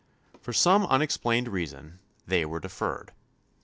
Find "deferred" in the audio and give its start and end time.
2.59-3.11